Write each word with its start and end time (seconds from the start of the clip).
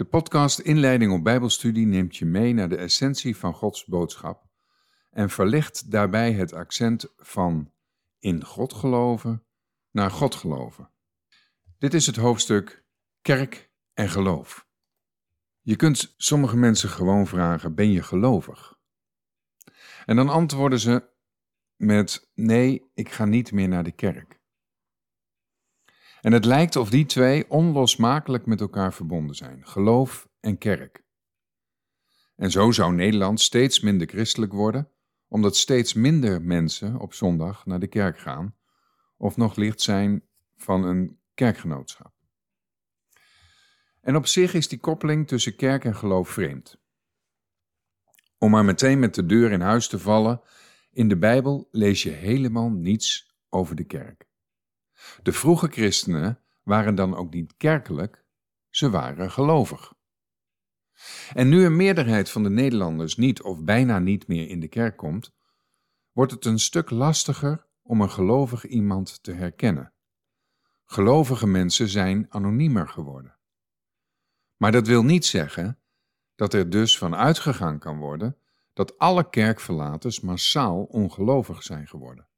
De 0.00 0.06
podcast 0.06 0.58
Inleiding 0.58 1.12
op 1.12 1.24
Bijbelstudie 1.24 1.86
neemt 1.86 2.16
je 2.16 2.24
mee 2.24 2.54
naar 2.54 2.68
de 2.68 2.76
essentie 2.76 3.36
van 3.36 3.54
Gods 3.54 3.84
boodschap 3.84 4.46
en 5.10 5.30
verlicht 5.30 5.90
daarbij 5.90 6.32
het 6.32 6.52
accent 6.52 7.12
van 7.16 7.72
in 8.18 8.44
God 8.44 8.72
geloven 8.72 9.44
naar 9.90 10.10
God 10.10 10.34
geloven. 10.34 10.90
Dit 11.78 11.94
is 11.94 12.06
het 12.06 12.16
hoofdstuk 12.16 12.84
Kerk 13.22 13.70
en 13.94 14.08
geloof. 14.08 14.66
Je 15.60 15.76
kunt 15.76 16.14
sommige 16.16 16.56
mensen 16.56 16.88
gewoon 16.88 17.26
vragen: 17.26 17.74
Ben 17.74 17.90
je 17.90 18.02
gelovig? 18.02 18.78
En 20.06 20.16
dan 20.16 20.28
antwoorden 20.28 20.80
ze 20.80 21.08
met: 21.76 22.30
Nee, 22.34 22.90
ik 22.94 23.08
ga 23.08 23.24
niet 23.24 23.52
meer 23.52 23.68
naar 23.68 23.84
de 23.84 23.92
kerk. 23.92 24.39
En 26.20 26.32
het 26.32 26.44
lijkt 26.44 26.76
of 26.76 26.90
die 26.90 27.06
twee 27.06 27.50
onlosmakelijk 27.50 28.46
met 28.46 28.60
elkaar 28.60 28.94
verbonden 28.94 29.36
zijn: 29.36 29.66
geloof 29.66 30.28
en 30.40 30.58
kerk. 30.58 31.04
En 32.36 32.50
zo 32.50 32.70
zou 32.70 32.94
Nederland 32.94 33.40
steeds 33.40 33.80
minder 33.80 34.06
christelijk 34.06 34.52
worden, 34.52 34.90
omdat 35.28 35.56
steeds 35.56 35.94
minder 35.94 36.42
mensen 36.42 36.98
op 36.98 37.14
zondag 37.14 37.66
naar 37.66 37.78
de 37.78 37.86
kerk 37.86 38.18
gaan, 38.18 38.54
of 39.16 39.36
nog 39.36 39.56
lid 39.56 39.82
zijn 39.82 40.22
van 40.56 40.84
een 40.84 41.18
kerkgenootschap. 41.34 42.12
En 44.00 44.16
op 44.16 44.26
zich 44.26 44.54
is 44.54 44.68
die 44.68 44.78
koppeling 44.78 45.28
tussen 45.28 45.56
kerk 45.56 45.84
en 45.84 45.96
geloof 45.96 46.28
vreemd. 46.28 46.80
Om 48.38 48.50
maar 48.50 48.64
meteen 48.64 48.98
met 48.98 49.14
de 49.14 49.26
deur 49.26 49.52
in 49.52 49.60
huis 49.60 49.88
te 49.88 49.98
vallen, 49.98 50.40
in 50.90 51.08
de 51.08 51.16
Bijbel 51.16 51.68
lees 51.70 52.02
je 52.02 52.10
helemaal 52.10 52.70
niets 52.70 53.36
over 53.48 53.76
de 53.76 53.84
kerk. 53.84 54.29
De 55.22 55.32
vroege 55.32 55.68
christenen 55.68 56.38
waren 56.62 56.94
dan 56.94 57.16
ook 57.16 57.32
niet 57.34 57.56
kerkelijk, 57.56 58.24
ze 58.70 58.90
waren 58.90 59.30
gelovig. 59.30 59.92
En 61.32 61.48
nu 61.48 61.64
een 61.64 61.76
meerderheid 61.76 62.30
van 62.30 62.42
de 62.42 62.50
Nederlanders 62.50 63.16
niet 63.16 63.42
of 63.42 63.62
bijna 63.62 63.98
niet 63.98 64.26
meer 64.26 64.48
in 64.48 64.60
de 64.60 64.68
kerk 64.68 64.96
komt, 64.96 65.32
wordt 66.12 66.32
het 66.32 66.44
een 66.44 66.58
stuk 66.58 66.90
lastiger 66.90 67.66
om 67.82 68.00
een 68.00 68.10
gelovig 68.10 68.66
iemand 68.66 69.22
te 69.22 69.32
herkennen. 69.32 69.92
Gelovige 70.84 71.46
mensen 71.46 71.88
zijn 71.88 72.26
anoniemer 72.28 72.88
geworden. 72.88 73.38
Maar 74.56 74.72
dat 74.72 74.86
wil 74.86 75.02
niet 75.02 75.24
zeggen 75.24 75.78
dat 76.34 76.54
er 76.54 76.70
dus 76.70 76.98
van 76.98 77.14
uitgegaan 77.14 77.78
kan 77.78 77.98
worden 77.98 78.36
dat 78.72 78.98
alle 78.98 79.30
kerkverlaters 79.30 80.20
massaal 80.20 80.82
ongelovig 80.82 81.62
zijn 81.62 81.86
geworden. 81.86 82.29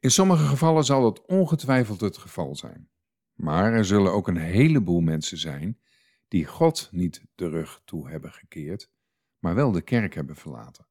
In 0.00 0.10
sommige 0.10 0.44
gevallen 0.44 0.84
zal 0.84 1.02
dat 1.02 1.26
ongetwijfeld 1.26 2.00
het 2.00 2.18
geval 2.18 2.56
zijn. 2.56 2.90
Maar 3.34 3.72
er 3.72 3.84
zullen 3.84 4.12
ook 4.12 4.28
een 4.28 4.36
heleboel 4.36 5.00
mensen 5.00 5.38
zijn 5.38 5.78
die 6.28 6.46
God 6.46 6.88
niet 6.90 7.22
de 7.34 7.48
rug 7.48 7.80
toe 7.84 8.10
hebben 8.10 8.32
gekeerd, 8.32 8.90
maar 9.38 9.54
wel 9.54 9.72
de 9.72 9.82
kerk 9.82 10.14
hebben 10.14 10.36
verlaten. 10.36 10.86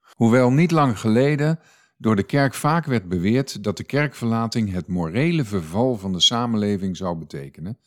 Hoewel 0.00 0.50
niet 0.50 0.70
lang 0.70 0.98
geleden 0.98 1.60
door 1.96 2.16
de 2.16 2.22
kerk 2.22 2.54
vaak 2.54 2.84
werd 2.84 3.08
beweerd 3.08 3.64
dat 3.64 3.76
de 3.76 3.84
kerkverlating 3.84 4.72
het 4.72 4.86
morele 4.86 5.44
verval 5.44 5.96
van 5.96 6.12
de 6.12 6.20
samenleving 6.20 6.96
zou 6.96 7.18
betekenen, 7.18 7.78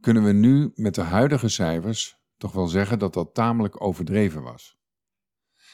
kunnen 0.00 0.24
we 0.24 0.32
nu 0.32 0.72
met 0.74 0.94
de 0.94 1.02
huidige 1.02 1.48
cijfers 1.48 2.20
toch 2.36 2.52
wel 2.52 2.66
zeggen 2.68 2.98
dat 2.98 3.14
dat 3.14 3.34
tamelijk 3.34 3.84
overdreven 3.84 4.42
was. 4.42 4.78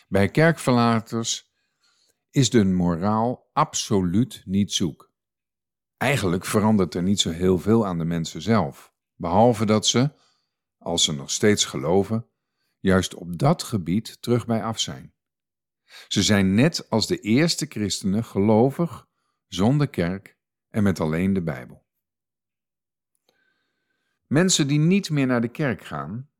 Bij 0.08 0.28
kerkverlaters 0.28 1.47
is 2.30 2.50
de 2.50 2.64
moraal 2.64 3.48
absoluut 3.52 4.42
niet 4.44 4.72
zoek. 4.72 5.12
Eigenlijk 5.96 6.44
verandert 6.44 6.94
er 6.94 7.02
niet 7.02 7.20
zo 7.20 7.30
heel 7.30 7.58
veel 7.58 7.86
aan 7.86 7.98
de 7.98 8.04
mensen 8.04 8.42
zelf, 8.42 8.92
behalve 9.14 9.66
dat 9.66 9.86
ze, 9.86 10.10
als 10.78 11.04
ze 11.04 11.12
nog 11.12 11.30
steeds 11.30 11.64
geloven, 11.64 12.28
juist 12.78 13.14
op 13.14 13.38
dat 13.38 13.62
gebied 13.62 14.22
terug 14.22 14.46
bij 14.46 14.64
af 14.64 14.78
zijn. 14.78 15.12
Ze 16.08 16.22
zijn 16.22 16.54
net 16.54 16.90
als 16.90 17.06
de 17.06 17.20
eerste 17.20 17.66
christenen 17.66 18.24
gelovig, 18.24 19.06
zonder 19.46 19.88
kerk 19.88 20.38
en 20.68 20.82
met 20.82 21.00
alleen 21.00 21.32
de 21.32 21.42
Bijbel. 21.42 21.86
Mensen 24.26 24.68
die 24.68 24.78
niet 24.78 25.10
meer 25.10 25.26
naar 25.26 25.40
de 25.40 25.48
kerk 25.48 25.84
gaan, 25.84 26.30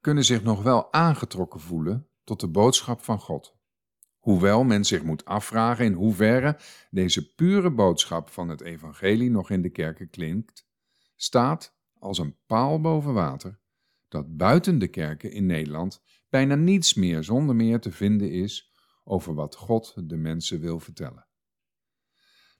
kunnen 0.00 0.24
zich 0.24 0.42
nog 0.42 0.62
wel 0.62 0.92
aangetrokken 0.92 1.60
voelen 1.60 2.08
tot 2.24 2.40
de 2.40 2.48
boodschap 2.48 3.04
van 3.04 3.20
God. 3.20 3.59
Hoewel 4.20 4.64
men 4.64 4.84
zich 4.84 5.02
moet 5.02 5.24
afvragen 5.24 5.84
in 5.84 5.92
hoeverre 5.92 6.58
deze 6.90 7.34
pure 7.34 7.70
boodschap 7.70 8.28
van 8.28 8.48
het 8.48 8.60
evangelie 8.60 9.30
nog 9.30 9.50
in 9.50 9.62
de 9.62 9.70
kerken 9.70 10.10
klinkt, 10.10 10.68
staat 11.16 11.78
als 11.98 12.18
een 12.18 12.36
paal 12.46 12.80
boven 12.80 13.12
water 13.12 13.60
dat 14.08 14.36
buiten 14.36 14.78
de 14.78 14.88
kerken 14.88 15.32
in 15.32 15.46
Nederland 15.46 16.02
bijna 16.28 16.54
niets 16.54 16.94
meer 16.94 17.24
zonder 17.24 17.56
meer 17.56 17.80
te 17.80 17.92
vinden 17.92 18.30
is 18.30 18.74
over 19.04 19.34
wat 19.34 19.54
God 19.56 19.94
de 20.08 20.16
mensen 20.16 20.60
wil 20.60 20.80
vertellen. 20.80 21.26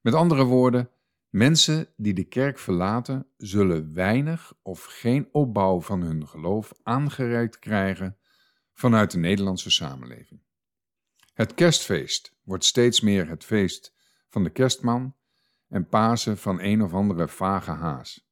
Met 0.00 0.15
andere 0.15 0.44
woorden, 0.44 0.91
mensen 1.28 1.88
die 1.97 2.15
de 2.15 2.25
kerk 2.25 2.59
verlaten, 2.59 3.27
zullen 3.37 3.94
weinig 3.94 4.54
of 4.62 4.84
geen 4.84 5.28
opbouw 5.32 5.81
van 5.81 6.00
hun 6.00 6.28
geloof 6.28 6.72
aangereikt 6.82 7.59
krijgen 7.59 8.16
vanuit 8.72 9.10
de 9.10 9.19
Nederlandse 9.19 9.71
samenleving. 9.71 10.41
Het 11.40 11.54
kerstfeest 11.54 12.36
wordt 12.42 12.64
steeds 12.64 13.00
meer 13.00 13.28
het 13.28 13.44
feest 13.44 13.94
van 14.28 14.44
de 14.44 14.50
kerstman 14.50 15.16
en 15.68 15.88
Pasen 15.88 16.38
van 16.38 16.60
een 16.60 16.82
of 16.82 16.92
andere 16.94 17.28
vage 17.28 17.70
haas. 17.70 18.28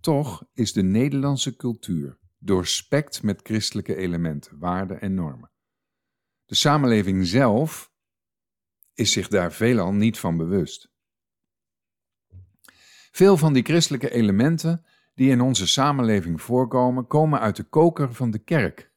Toch 0.00 0.44
is 0.52 0.72
de 0.72 0.82
Nederlandse 0.82 1.56
cultuur 1.56 2.18
doorspekt 2.38 3.22
met 3.22 3.40
christelijke 3.42 3.96
elementen, 3.96 4.58
waarden 4.58 5.00
en 5.00 5.14
normen. 5.14 5.50
De 6.44 6.54
samenleving 6.54 7.26
zelf 7.26 7.92
is 8.94 9.12
zich 9.12 9.28
daar 9.28 9.52
veelal 9.52 9.92
niet 9.92 10.18
van 10.18 10.36
bewust. 10.36 10.92
Veel 13.10 13.36
van 13.36 13.52
die 13.52 13.64
christelijke 13.64 14.10
elementen 14.10 14.84
die 15.14 15.30
in 15.30 15.40
onze 15.40 15.66
samenleving 15.66 16.42
voorkomen, 16.42 17.06
komen 17.06 17.40
uit 17.40 17.56
de 17.56 17.64
koker 17.64 18.14
van 18.14 18.30
de 18.30 18.38
kerk. 18.38 18.92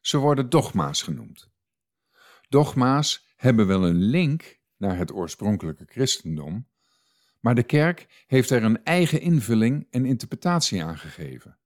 Ze 0.00 0.18
worden 0.18 0.50
dogma's 0.50 1.02
genoemd. 1.02 1.52
Dogma's 2.54 3.26
hebben 3.36 3.66
wel 3.66 3.86
een 3.86 4.02
link 4.02 4.60
naar 4.76 4.96
het 4.96 5.12
oorspronkelijke 5.12 5.84
christendom, 5.88 6.68
maar 7.40 7.54
de 7.54 7.62
kerk 7.62 8.24
heeft 8.26 8.50
er 8.50 8.64
een 8.64 8.84
eigen 8.84 9.20
invulling 9.20 9.86
en 9.90 10.06
interpretatie 10.06 10.84
aan 10.84 10.98
gegeven. 10.98 11.58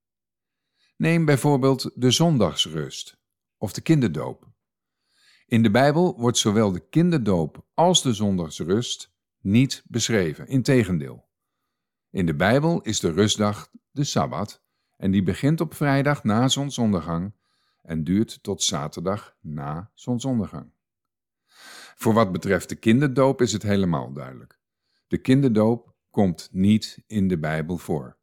Neem 0.97 1.25
bijvoorbeeld 1.25 1.91
de 1.95 2.11
zondagsrust 2.11 3.19
of 3.57 3.73
de 3.73 3.81
kinderdoop. 3.81 4.47
In 5.45 5.63
de 5.63 5.71
Bijbel 5.71 6.19
wordt 6.19 6.37
zowel 6.37 6.71
de 6.71 6.89
kinderdoop 6.89 7.65
als 7.73 8.01
de 8.01 8.13
zondagsrust 8.13 9.11
niet 9.41 9.83
beschreven, 9.87 10.47
integendeel. 10.47 11.29
In 12.09 12.25
de 12.25 12.35
Bijbel 12.35 12.81
is 12.81 12.99
de 12.99 13.11
rustdag 13.11 13.71
de 13.91 14.03
Sabbat 14.03 14.63
en 14.97 15.11
die 15.11 15.23
begint 15.23 15.61
op 15.61 15.73
vrijdag 15.73 16.23
na 16.23 16.47
zonsondergang 16.47 17.33
en 17.81 18.03
duurt 18.03 18.43
tot 18.43 18.63
zaterdag 18.63 19.35
na 19.41 19.91
zonsondergang. 19.93 20.77
Voor 22.01 22.13
wat 22.13 22.31
betreft 22.31 22.69
de 22.69 22.75
kinderdoop 22.75 23.41
is 23.41 23.51
het 23.51 23.63
helemaal 23.63 24.13
duidelijk. 24.13 24.59
De 25.07 25.17
kinderdoop 25.17 25.95
komt 26.09 26.49
niet 26.51 27.03
in 27.07 27.27
de 27.27 27.39
Bijbel 27.39 27.77
voor. 27.77 28.17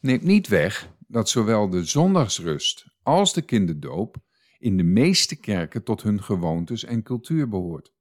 Neemt 0.00 0.22
niet 0.22 0.48
weg 0.48 0.90
dat 0.98 1.28
zowel 1.28 1.70
de 1.70 1.84
zondagsrust 1.84 2.86
als 3.02 3.32
de 3.32 3.42
kinderdoop 3.42 4.16
in 4.58 4.76
de 4.76 4.82
meeste 4.82 5.36
kerken 5.36 5.84
tot 5.84 6.02
hun 6.02 6.22
gewoontes 6.22 6.84
en 6.84 7.02
cultuur 7.02 7.48
behoort. 7.48 7.92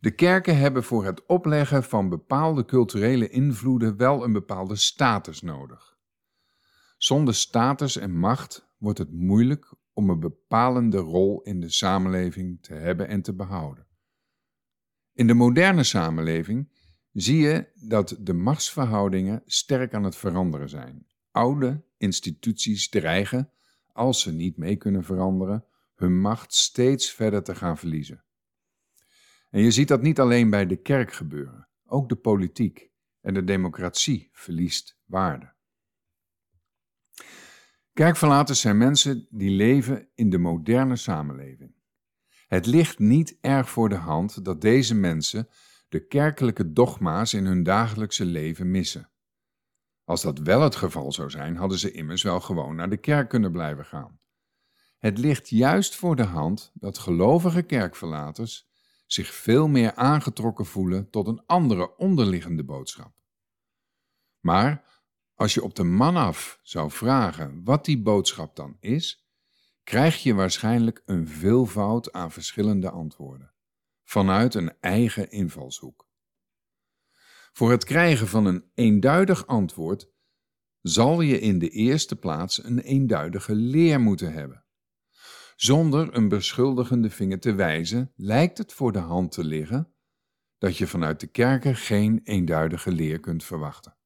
De 0.00 0.10
kerken 0.10 0.58
hebben 0.58 0.84
voor 0.84 1.04
het 1.04 1.26
opleggen 1.26 1.84
van 1.84 2.08
bepaalde 2.08 2.64
culturele 2.64 3.28
invloeden 3.28 3.96
wel 3.96 4.24
een 4.24 4.32
bepaalde 4.32 4.76
status 4.76 5.42
nodig. 5.42 5.96
Zonder 6.96 7.34
status 7.34 7.96
en 7.96 8.16
macht 8.16 8.68
wordt 8.78 8.98
het 8.98 9.12
moeilijk 9.12 9.74
om 9.96 10.10
een 10.10 10.20
bepalende 10.20 10.98
rol 10.98 11.42
in 11.42 11.60
de 11.60 11.70
samenleving 11.70 12.62
te 12.62 12.74
hebben 12.74 13.08
en 13.08 13.22
te 13.22 13.34
behouden. 13.34 13.86
In 15.12 15.26
de 15.26 15.34
moderne 15.34 15.82
samenleving 15.82 16.68
zie 17.12 17.38
je 17.38 17.70
dat 17.74 18.16
de 18.20 18.32
machtsverhoudingen 18.32 19.42
sterk 19.46 19.94
aan 19.94 20.04
het 20.04 20.16
veranderen 20.16 20.68
zijn. 20.68 21.06
Oude 21.30 21.84
instituties 21.96 22.88
dreigen, 22.88 23.50
als 23.92 24.20
ze 24.20 24.32
niet 24.32 24.56
mee 24.56 24.76
kunnen 24.76 25.04
veranderen, 25.04 25.64
hun 25.94 26.20
macht 26.20 26.54
steeds 26.54 27.10
verder 27.10 27.42
te 27.42 27.54
gaan 27.54 27.78
verliezen. 27.78 28.24
En 29.50 29.62
je 29.62 29.70
ziet 29.70 29.88
dat 29.88 30.02
niet 30.02 30.20
alleen 30.20 30.50
bij 30.50 30.66
de 30.66 30.76
kerk 30.76 31.12
gebeuren, 31.12 31.68
ook 31.84 32.08
de 32.08 32.16
politiek 32.16 32.90
en 33.20 33.34
de 33.34 33.44
democratie 33.44 34.28
verliest 34.32 34.98
waarde. 35.04 35.54
Kerkverlaters 37.96 38.60
zijn 38.60 38.76
mensen 38.76 39.26
die 39.30 39.50
leven 39.50 40.08
in 40.14 40.30
de 40.30 40.38
moderne 40.38 40.96
samenleving. 40.96 41.74
Het 42.46 42.66
ligt 42.66 42.98
niet 42.98 43.38
erg 43.40 43.70
voor 43.70 43.88
de 43.88 43.94
hand 43.94 44.44
dat 44.44 44.60
deze 44.60 44.94
mensen 44.94 45.48
de 45.88 46.06
kerkelijke 46.06 46.72
dogma's 46.72 47.32
in 47.32 47.46
hun 47.46 47.62
dagelijkse 47.62 48.24
leven 48.24 48.70
missen. 48.70 49.10
Als 50.04 50.22
dat 50.22 50.38
wel 50.38 50.60
het 50.60 50.76
geval 50.76 51.12
zou 51.12 51.30
zijn, 51.30 51.56
hadden 51.56 51.78
ze 51.78 51.90
immers 51.90 52.22
wel 52.22 52.40
gewoon 52.40 52.76
naar 52.76 52.90
de 52.90 52.96
kerk 52.96 53.28
kunnen 53.28 53.52
blijven 53.52 53.84
gaan. 53.84 54.20
Het 54.98 55.18
ligt 55.18 55.48
juist 55.48 55.94
voor 55.94 56.16
de 56.16 56.24
hand 56.24 56.70
dat 56.74 56.98
gelovige 56.98 57.62
kerkverlaters 57.62 58.68
zich 59.06 59.34
veel 59.34 59.68
meer 59.68 59.94
aangetrokken 59.94 60.66
voelen 60.66 61.10
tot 61.10 61.26
een 61.26 61.42
andere 61.46 61.96
onderliggende 61.96 62.64
boodschap. 62.64 63.12
Maar 64.40 64.95
als 65.36 65.54
je 65.54 65.62
op 65.62 65.74
de 65.74 65.84
man 65.84 66.16
af 66.16 66.60
zou 66.62 66.90
vragen 66.90 67.64
wat 67.64 67.84
die 67.84 68.02
boodschap 68.02 68.56
dan 68.56 68.76
is, 68.80 69.28
krijg 69.84 70.22
je 70.22 70.34
waarschijnlijk 70.34 71.02
een 71.04 71.28
veelvoud 71.28 72.12
aan 72.12 72.32
verschillende 72.32 72.90
antwoorden, 72.90 73.52
vanuit 74.04 74.54
een 74.54 74.80
eigen 74.80 75.30
invalshoek. 75.30 76.08
Voor 77.52 77.70
het 77.70 77.84
krijgen 77.84 78.28
van 78.28 78.46
een 78.46 78.70
eenduidig 78.74 79.46
antwoord 79.46 80.10
zal 80.80 81.20
je 81.20 81.40
in 81.40 81.58
de 81.58 81.68
eerste 81.68 82.16
plaats 82.16 82.64
een 82.64 82.78
eenduidige 82.78 83.54
leer 83.54 84.00
moeten 84.00 84.32
hebben. 84.32 84.64
Zonder 85.56 86.16
een 86.16 86.28
beschuldigende 86.28 87.10
vinger 87.10 87.40
te 87.40 87.54
wijzen, 87.54 88.12
lijkt 88.14 88.58
het 88.58 88.72
voor 88.72 88.92
de 88.92 88.98
hand 88.98 89.32
te 89.32 89.44
liggen 89.44 89.94
dat 90.58 90.76
je 90.76 90.86
vanuit 90.86 91.20
de 91.20 91.26
kerken 91.26 91.76
geen 91.76 92.20
eenduidige 92.24 92.92
leer 92.92 93.20
kunt 93.20 93.44
verwachten. 93.44 93.96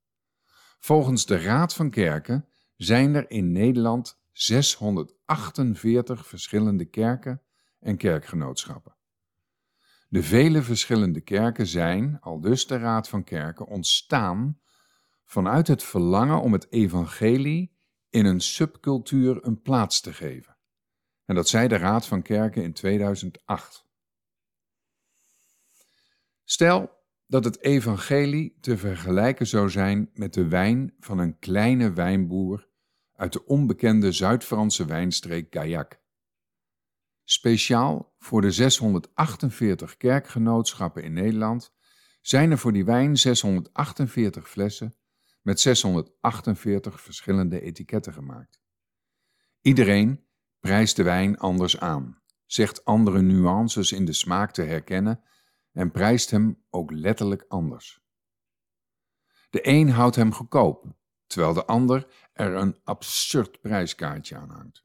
Volgens 0.80 1.26
de 1.26 1.40
Raad 1.40 1.74
van 1.74 1.90
Kerken 1.90 2.48
zijn 2.76 3.14
er 3.14 3.30
in 3.30 3.52
Nederland 3.52 4.20
648 4.32 6.26
verschillende 6.26 6.84
kerken 6.84 7.42
en 7.80 7.96
kerkgenootschappen. 7.96 8.96
De 10.08 10.22
vele 10.22 10.62
verschillende 10.62 11.20
kerken 11.20 11.66
zijn, 11.66 12.20
al 12.20 12.40
dus 12.40 12.66
de 12.66 12.78
Raad 12.78 13.08
van 13.08 13.24
Kerken, 13.24 13.66
ontstaan 13.66 14.60
vanuit 15.24 15.66
het 15.66 15.82
verlangen 15.82 16.40
om 16.40 16.52
het 16.52 16.72
evangelie 16.72 17.76
in 18.08 18.26
een 18.26 18.40
subcultuur 18.40 19.44
een 19.44 19.62
plaats 19.62 20.00
te 20.00 20.12
geven. 20.12 20.56
En 21.24 21.34
dat 21.34 21.48
zei 21.48 21.68
de 21.68 21.76
Raad 21.76 22.06
van 22.06 22.22
Kerken 22.22 22.62
in 22.62 22.72
2008. 22.72 23.86
Stel 26.44 26.99
dat 27.30 27.44
het 27.44 27.60
evangelie 27.60 28.56
te 28.60 28.78
vergelijken 28.78 29.46
zou 29.46 29.70
zijn 29.70 30.10
met 30.14 30.34
de 30.34 30.48
wijn 30.48 30.94
van 31.00 31.18
een 31.18 31.38
kleine 31.38 31.92
wijnboer 31.92 32.68
uit 33.12 33.32
de 33.32 33.46
onbekende 33.46 34.12
Zuid-Franse 34.12 34.84
wijnstreek 34.84 35.54
Gaillac. 35.54 36.00
Speciaal 37.24 38.14
voor 38.18 38.40
de 38.40 38.50
648 38.50 39.96
kerkgenootschappen 39.96 41.02
in 41.02 41.12
Nederland 41.12 41.72
zijn 42.20 42.50
er 42.50 42.58
voor 42.58 42.72
die 42.72 42.84
wijn 42.84 43.16
648 43.16 44.48
flessen 44.48 44.94
met 45.42 45.60
648 45.60 47.00
verschillende 47.00 47.60
etiketten 47.60 48.12
gemaakt. 48.12 48.60
Iedereen 49.60 50.24
prijst 50.60 50.96
de 50.96 51.02
wijn 51.02 51.38
anders 51.38 51.80
aan, 51.80 52.22
zegt 52.46 52.84
andere 52.84 53.22
nuances 53.22 53.92
in 53.92 54.04
de 54.04 54.12
smaak 54.12 54.52
te 54.52 54.62
herkennen 54.62 55.22
en 55.72 55.90
prijst 55.90 56.30
hem 56.30 56.64
ook 56.70 56.90
letterlijk 56.90 57.44
anders. 57.48 58.00
De 59.50 59.66
een 59.68 59.90
houdt 59.90 60.16
hem 60.16 60.32
goedkoop, 60.32 60.84
terwijl 61.26 61.54
de 61.54 61.64
ander 61.64 62.06
er 62.32 62.54
een 62.54 62.80
absurd 62.84 63.60
prijskaartje 63.60 64.36
aan 64.36 64.50
hangt. 64.50 64.84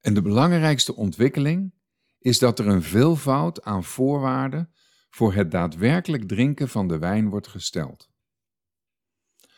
En 0.00 0.14
de 0.14 0.22
belangrijkste 0.22 0.94
ontwikkeling 0.94 1.74
is 2.18 2.38
dat 2.38 2.58
er 2.58 2.66
een 2.66 2.82
veelvoud 2.82 3.62
aan 3.62 3.84
voorwaarden 3.84 4.72
voor 5.10 5.34
het 5.34 5.50
daadwerkelijk 5.50 6.28
drinken 6.28 6.68
van 6.68 6.88
de 6.88 6.98
wijn 6.98 7.28
wordt 7.28 7.48
gesteld. 7.48 8.10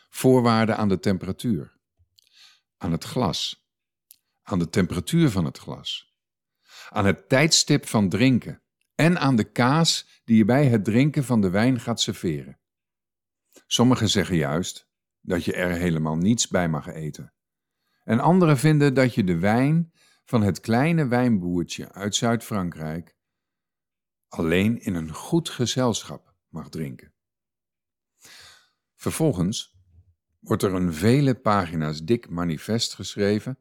Voorwaarden 0.09 0.77
aan 0.77 0.89
de 0.89 0.99
temperatuur, 0.99 1.79
aan 2.77 2.91
het 2.91 3.03
glas, 3.03 3.69
aan 4.41 4.59
de 4.59 4.69
temperatuur 4.69 5.29
van 5.29 5.45
het 5.45 5.57
glas, 5.57 6.15
aan 6.89 7.05
het 7.05 7.29
tijdstip 7.29 7.87
van 7.87 8.09
drinken 8.09 8.60
en 9.01 9.19
aan 9.19 9.35
de 9.35 9.51
kaas 9.51 10.21
die 10.23 10.37
je 10.37 10.45
bij 10.45 10.67
het 10.67 10.83
drinken 10.83 11.23
van 11.23 11.41
de 11.41 11.49
wijn 11.49 11.79
gaat 11.79 12.01
serveren. 12.01 12.59
Sommigen 13.67 14.09
zeggen 14.09 14.35
juist 14.35 14.89
dat 15.21 15.43
je 15.43 15.53
er 15.53 15.71
helemaal 15.71 16.17
niets 16.17 16.47
bij 16.47 16.69
mag 16.69 16.87
eten. 16.87 17.33
En 18.03 18.19
anderen 18.19 18.57
vinden 18.57 18.93
dat 18.93 19.13
je 19.13 19.23
de 19.23 19.37
wijn 19.37 19.93
van 20.25 20.41
het 20.41 20.59
kleine 20.59 21.07
wijnboertje 21.07 21.91
uit 21.91 22.15
Zuid-Frankrijk 22.15 23.15
alleen 24.27 24.79
in 24.81 24.95
een 24.95 25.13
goed 25.13 25.49
gezelschap 25.49 26.35
mag 26.49 26.69
drinken. 26.69 27.13
Vervolgens 28.95 29.79
wordt 30.39 30.63
er 30.63 30.73
een 30.73 30.93
vele 30.93 31.35
pagina's 31.35 32.03
dik 32.03 32.29
manifest 32.29 32.93
geschreven 32.93 33.59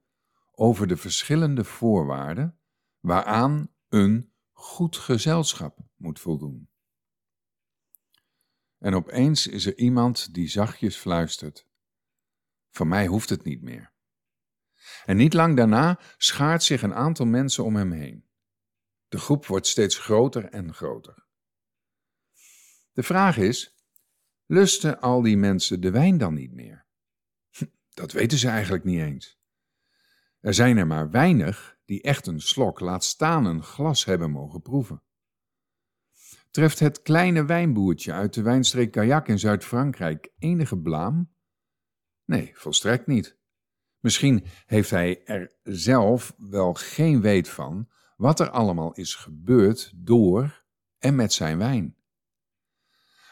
over 0.50 0.86
de 0.86 0.96
verschillende 0.96 1.64
voorwaarden 1.64 2.58
waaraan 2.98 3.70
een 3.88 4.29
goed 4.60 4.96
gezelschap 4.96 5.78
moet 5.96 6.20
voldoen. 6.20 6.68
En 8.78 8.94
opeens 8.94 9.46
is 9.46 9.66
er 9.66 9.78
iemand 9.78 10.34
die 10.34 10.48
zachtjes 10.48 10.96
fluistert: 10.96 11.66
Van 12.70 12.88
mij 12.88 13.06
hoeft 13.06 13.28
het 13.28 13.44
niet 13.44 13.62
meer. 13.62 13.92
En 15.04 15.16
niet 15.16 15.32
lang 15.32 15.56
daarna 15.56 16.00
schaart 16.16 16.62
zich 16.62 16.82
een 16.82 16.94
aantal 16.94 17.26
mensen 17.26 17.64
om 17.64 17.76
hem 17.76 17.92
heen. 17.92 18.28
De 19.08 19.18
groep 19.18 19.46
wordt 19.46 19.66
steeds 19.66 19.98
groter 19.98 20.44
en 20.44 20.74
groter. 20.74 21.26
De 22.92 23.02
vraag 23.02 23.36
is: 23.36 23.74
lusten 24.46 25.00
al 25.00 25.22
die 25.22 25.36
mensen 25.36 25.80
de 25.80 25.90
wijn 25.90 26.18
dan 26.18 26.34
niet 26.34 26.52
meer? 26.52 26.86
Dat 27.94 28.12
weten 28.12 28.38
ze 28.38 28.48
eigenlijk 28.48 28.84
niet 28.84 29.00
eens. 29.00 29.38
Er 30.40 30.54
zijn 30.54 30.76
er 30.76 30.86
maar 30.86 31.10
weinig 31.10 31.78
die 31.90 32.02
echt 32.02 32.26
een 32.26 32.40
slok, 32.40 32.80
laat 32.80 33.04
staan 33.04 33.44
een 33.44 33.62
glas 33.62 34.04
hebben 34.04 34.30
mogen 34.30 34.62
proeven. 34.62 35.02
Treft 36.50 36.78
het 36.78 37.02
kleine 37.02 37.44
wijnboertje 37.44 38.12
uit 38.12 38.34
de 38.34 38.42
wijnstreek 38.42 38.90
Kayak 38.90 39.28
in 39.28 39.38
Zuid-Frankrijk 39.38 40.32
enige 40.38 40.78
blaam? 40.78 41.34
Nee, 42.24 42.50
volstrekt 42.54 43.06
niet. 43.06 43.38
Misschien 44.00 44.44
heeft 44.66 44.90
hij 44.90 45.24
er 45.24 45.52
zelf 45.62 46.34
wel 46.36 46.74
geen 46.74 47.20
weet 47.20 47.48
van 47.48 47.88
wat 48.16 48.40
er 48.40 48.50
allemaal 48.50 48.92
is 48.92 49.14
gebeurd 49.14 49.92
door 49.94 50.64
en 50.98 51.14
met 51.14 51.32
zijn 51.32 51.58
wijn. 51.58 51.96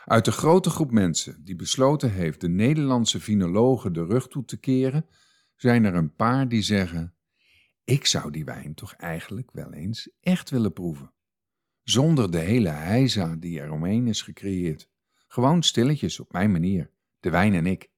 Uit 0.05 0.25
de 0.25 0.33
grote 0.33 0.71
groep 0.71 0.91
mensen 0.91 1.45
die 1.45 1.57
besloten 1.57 2.13
heeft 2.13 2.41
de 2.41 2.49
Nederlandse 2.49 3.21
vinologen 3.21 3.93
de 3.93 4.05
rug 4.05 4.29
toe 4.29 4.45
te 4.45 4.57
keren, 4.57 5.07
zijn 5.55 5.85
er 5.85 5.95
een 5.95 6.15
paar 6.15 6.49
die 6.49 6.63
zeggen: 6.63 7.18
Ik 7.89 8.07
zou 8.07 8.31
die 8.31 8.45
wijn 8.45 8.75
toch 8.75 8.93
eigenlijk 8.93 9.51
wel 9.53 9.73
eens 9.73 10.11
echt 10.21 10.51
willen 10.51 10.73
proeven. 10.73 11.13
Zonder 11.83 12.31
de 12.31 12.39
hele 12.39 12.69
heisa 12.69 13.37
die 13.37 13.61
er 13.61 13.71
omheen 13.71 14.07
is 14.07 14.23
gecreëerd. 14.23 14.91
Gewoon 15.27 15.63
stilletjes 15.63 16.21
op 16.21 16.33
mijn 16.33 16.53
manier, 16.53 16.91
de 17.21 17.31
wijn 17.31 17.55
en 17.55 17.67
ik. 17.67 17.91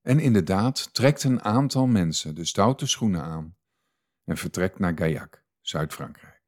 En 0.00 0.18
inderdaad 0.18 0.94
trekt 0.94 1.24
een 1.24 1.42
aantal 1.42 1.86
mensen 1.86 2.34
de 2.34 2.44
stoute 2.44 2.86
schoenen 2.86 3.22
aan 3.22 3.56
en 4.24 4.36
vertrekt 4.36 4.78
naar 4.78 4.98
Gaillac, 4.98 5.44
Zuid-Frankrijk. 5.60 6.42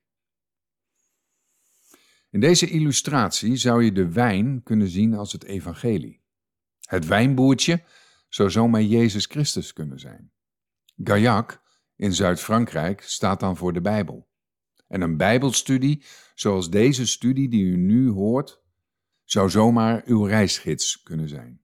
In 2.28 2.40
deze 2.40 2.70
illustratie 2.70 3.56
zou 3.56 3.84
je 3.84 3.92
de 3.92 4.12
wijn 4.12 4.62
kunnen 4.62 4.88
zien 4.88 5.14
als 5.14 5.32
het 5.32 5.44
evangelie. 5.44 6.22
Het 6.80 7.06
wijnboertje 7.06 7.84
zou 8.28 8.50
zomaar 8.50 8.82
Jezus 8.82 9.26
Christus 9.26 9.72
kunnen 9.72 9.98
zijn. 9.98 10.32
Gaillac 10.96 11.59
in 12.00 12.14
Zuid-Frankrijk 12.14 13.02
staat 13.02 13.40
dan 13.40 13.56
voor 13.56 13.72
de 13.72 13.80
Bijbel. 13.80 14.28
En 14.88 15.00
een 15.00 15.16
Bijbelstudie, 15.16 16.04
zoals 16.34 16.70
deze 16.70 17.06
studie 17.06 17.48
die 17.48 17.64
u 17.64 17.76
nu 17.76 18.10
hoort, 18.10 18.62
zou 19.24 19.50
zomaar 19.50 20.02
uw 20.04 20.24
reisgids 20.24 21.02
kunnen 21.02 21.28
zijn. 21.28 21.60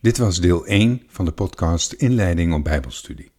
Dit 0.00 0.16
was 0.16 0.40
deel 0.40 0.66
1 0.66 1.02
van 1.06 1.24
de 1.24 1.32
podcast 1.32 1.92
Inleiding 1.92 2.54
op 2.54 2.64
Bijbelstudie. 2.64 3.33